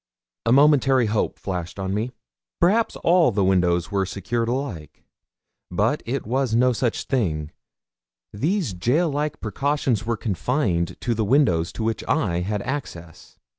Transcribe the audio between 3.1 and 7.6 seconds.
the windows were secured alike! But it was no such thing: